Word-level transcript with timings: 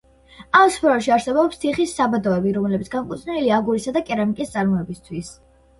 ამ 0.59 0.63
სფეროში 0.75 1.13
არსებობს 1.15 1.61
თიხის 1.65 1.93
საბადოები, 1.99 2.55
რომლებიც 2.57 2.91
განკუთვნილია 2.97 3.61
აგურისა 3.63 3.97
და 4.01 4.07
კერამიკის 4.11 4.57
წარმოებისთვის. 4.59 5.37